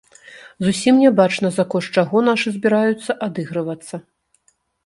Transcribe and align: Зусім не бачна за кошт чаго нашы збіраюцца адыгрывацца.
Зусім 0.67 0.95
не 1.01 1.11
бачна 1.19 1.51
за 1.59 1.65
кошт 1.75 1.93
чаго 2.01 2.17
нашы 2.31 2.55
збіраюцца 2.57 3.17
адыгрывацца. 3.27 3.95